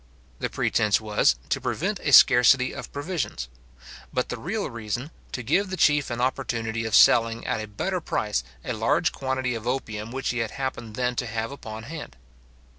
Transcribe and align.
The 0.39 0.49
pretence 0.49 0.99
was, 0.99 1.35
to 1.49 1.61
prevent 1.61 1.99
a 1.99 2.11
scarcity 2.11 2.73
of 2.73 2.91
provisions; 2.91 3.47
but 4.11 4.29
the 4.29 4.39
real 4.39 4.67
reason, 4.67 5.11
to 5.31 5.43
give 5.43 5.69
the 5.69 5.77
chief 5.77 6.09
an 6.09 6.19
opportunity 6.19 6.85
of 6.85 6.95
selling 6.95 7.45
at 7.45 7.61
a 7.61 7.67
better 7.67 8.01
price 8.01 8.43
a 8.65 8.73
large 8.73 9.11
quantity 9.11 9.53
of 9.53 9.67
opium 9.67 10.11
which 10.11 10.29
he 10.29 10.39
happened 10.39 10.95
then 10.95 11.15
to 11.17 11.27
have 11.27 11.51
upon 11.51 11.83
hand. 11.83 12.17